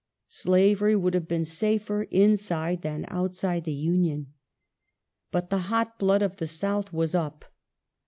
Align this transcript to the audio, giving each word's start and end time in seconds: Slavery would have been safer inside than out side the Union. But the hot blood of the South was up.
Slavery 0.25 0.95
would 0.95 1.13
have 1.13 1.27
been 1.27 1.45
safer 1.45 2.07
inside 2.09 2.81
than 2.81 3.05
out 3.09 3.35
side 3.35 3.65
the 3.65 3.71
Union. 3.73 4.33
But 5.29 5.51
the 5.51 5.59
hot 5.69 5.99
blood 5.99 6.23
of 6.23 6.37
the 6.37 6.47
South 6.47 6.91
was 6.91 7.13
up. 7.13 7.45